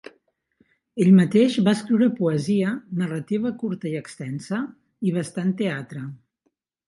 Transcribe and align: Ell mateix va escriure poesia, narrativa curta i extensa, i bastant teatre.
Ell 1.03 1.11
mateix 1.17 1.57
va 1.67 1.73
escriure 1.79 2.07
poesia, 2.21 2.71
narrativa 3.01 3.51
curta 3.63 3.91
i 3.91 3.99
extensa, 4.01 4.63
i 5.09 5.13
bastant 5.21 5.55
teatre. 5.63 6.05